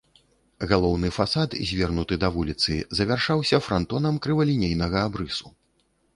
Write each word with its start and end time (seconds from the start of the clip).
Галоўны 0.69 1.11
фасад, 1.17 1.49
звернуты 1.71 2.17
да 2.23 2.31
вуліцы, 2.39 2.79
завяршаўся 3.01 3.61
франтонам 3.67 4.19
крывалінейнага 4.27 4.97
абрысу. 5.13 5.47